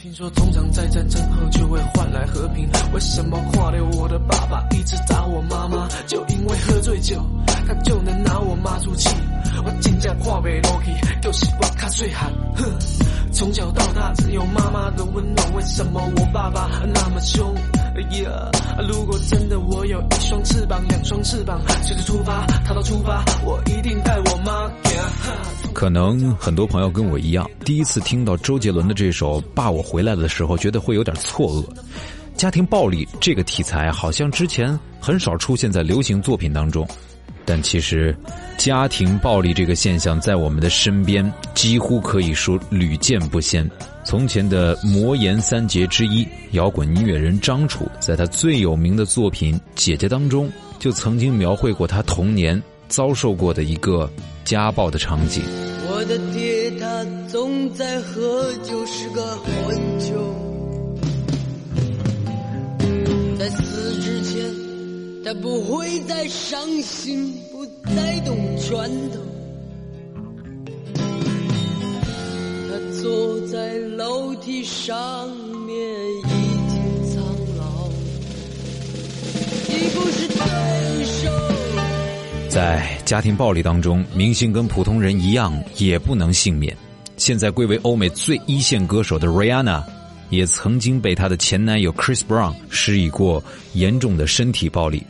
[0.00, 5.88] 听说通常在战争后就会换来和平，为什么跨掉我的爸爸一直打我妈妈？
[6.06, 9.08] 就因为喝醉酒，他就能拿我妈出气。
[9.64, 12.32] 我真正看不落去，就是我卡细汉。
[12.56, 12.64] 哼，
[13.32, 17.54] 从小到大只有妈妈的温暖，为什么我爸爸那么凶？
[18.00, 18.50] 呀，
[18.88, 24.70] 如果真的我有一双翅膀，两双翅膀，随时出发，逃到出发，我一定带我妈。
[25.74, 31.64] 可能很多朋友跟我一样，第一次听到周杰伦的这首《爸我回来》的时候，觉得会有点错愕。
[32.34, 36.86] 家庭暴力这个题材好像之前很少出现在流行作品当中，
[37.44, 38.14] 但其实
[38.56, 43.68] 家庭暴力这个现象在我们的身边几乎可以说屡见不鲜。
[44.04, 54.10] 从前的魔岩三杰之一摇滚音乐人张楚，在他最有名的作品《姐姐》当中，就曾经描绘过他童年遭受过的一个
[54.44, 55.42] 家暴的场景。
[55.88, 60.31] 我的爹他总在喝酒，是个混球。
[65.32, 68.76] 他不会再伤心，不再动拳
[69.12, 69.18] 头。
[72.68, 75.74] 他坐在楼梯上面，
[76.18, 77.24] 已经苍
[77.56, 77.88] 老，
[79.70, 81.30] 已不是对手。
[82.50, 86.76] 在家庭暴力当中，明星跟普通人一样也不能幸免。
[87.16, 89.82] 现在归为欧美最一线歌手的 Rihanna，
[90.28, 95.02] 也曾经被她的前男友 Chris Brown 施以过严重的身体暴力。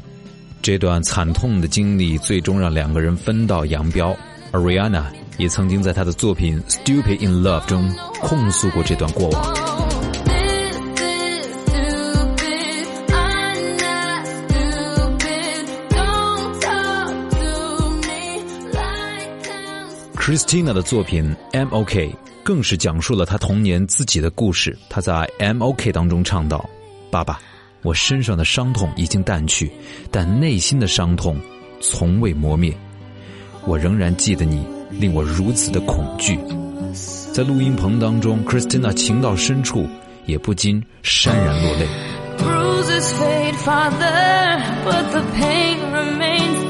[0.62, 4.16] 这段惨痛的经历最终让两个人分道扬镳，
[4.52, 9.55] 而 Rihanna 也曾经在她的作品《Stupid in Love》中控诉过这段过往。
[20.14, 22.08] Christina 的作品《M OK》
[22.44, 24.78] 更是讲述了她童年自己的故事。
[24.88, 26.64] 她在《M OK》当中唱道
[27.10, 27.40] ：“爸爸，
[27.83, 29.70] 我身上的伤痛已经淡去，
[30.11, 31.36] 但内心的伤痛
[31.80, 32.73] 从未磨灭。
[33.67, 36.39] 我仍然记得你令我如此的恐惧。”
[37.33, 39.89] 在录音棚当中，Christina 情到深处，
[40.27, 41.86] 也不禁潸然落泪。
[42.36, 46.61] Bruises fade, Father, but the pain remains.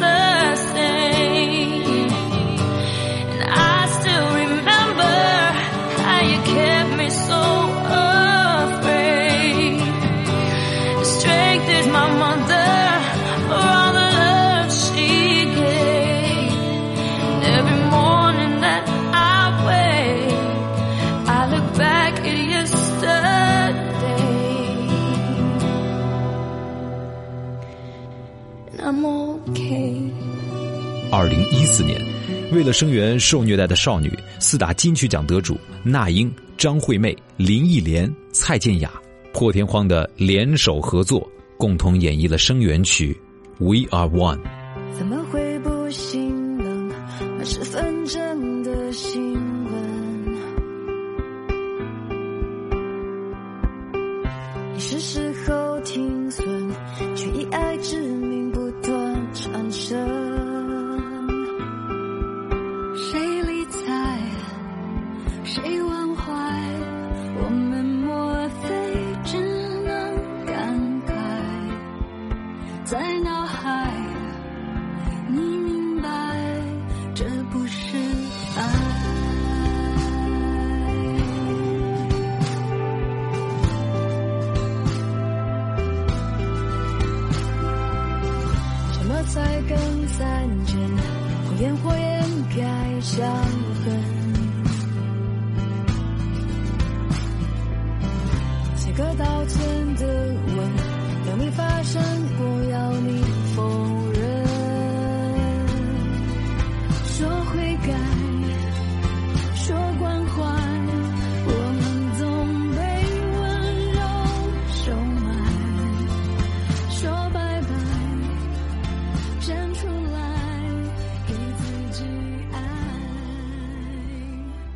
[31.22, 32.04] 二零一四年，
[32.50, 36.28] 为了声援受虐待的少女，四大金曲奖得主那英、
[36.58, 38.90] 张惠妹、林忆莲、蔡健雅、
[39.32, 41.24] 破天荒的联手合作，
[41.56, 43.16] 共同演绎了声援曲
[43.64, 44.38] 《We Are One》。
[44.98, 46.21] 怎么会不心
[91.62, 92.24] 烟火掩
[92.56, 93.24] 盖伤
[93.84, 94.11] 痕。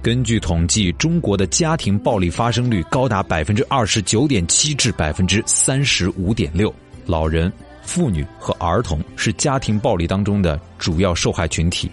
[0.06, 6.72] 根据统计，中国的家庭暴力发生率高达百分之二十九点七至百分之三十五点六。
[7.06, 11.90] 老人、妇女和儿童是家庭暴力当中的主要受害群体。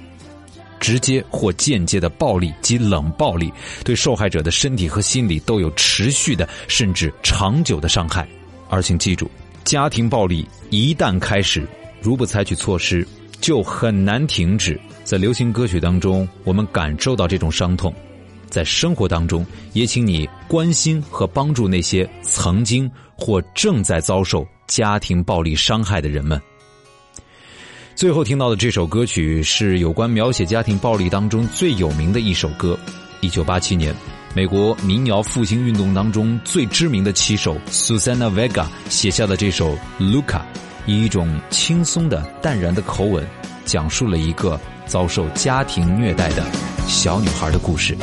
[0.80, 3.52] 直接或间接的暴力及冷暴力，
[3.84, 8.28] 对受害者的身体和心理都有持续的甚至长久的伤害。
[8.70, 9.28] 而请记住，
[9.64, 11.68] 家庭暴力一旦开始，
[12.00, 13.08] 如不采取措施，
[13.42, 14.80] 就很难停止。
[15.04, 17.94] 在流行歌曲当中，我们感受到这种伤痛。
[18.50, 26.40] 在生活当中，也请你关心和帮助那些曾经或正在遭受家庭暴力伤害的人们。
[27.96, 32.78] 最后听到的这首歌曲是有关描写家庭暴力当中最有名的一首歌。
[33.22, 33.96] 一九八七年，
[34.36, 40.24] 美国民谣复兴运动当中最知名的棋手 Susana Vega 写下的这首《Luca》，
[40.86, 43.26] 以一种轻松的、淡然的口吻，
[43.64, 46.44] 讲述了一个遭受家庭虐待的
[46.88, 47.96] 小女孩的故事。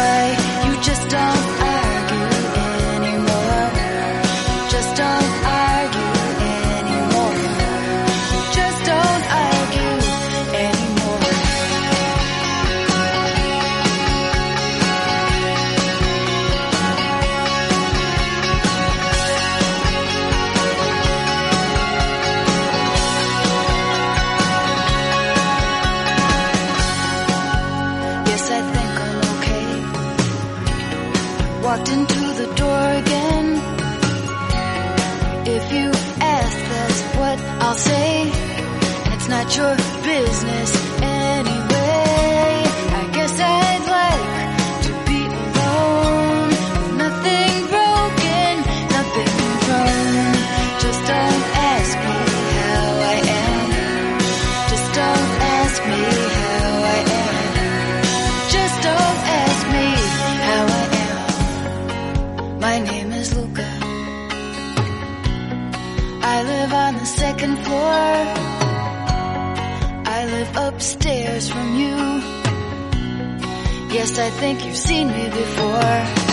[0.00, 1.39] You just don't
[66.70, 67.92] live on the second floor.
[70.06, 71.96] I live upstairs from you.
[73.92, 76.29] Yes, I think you've seen me before.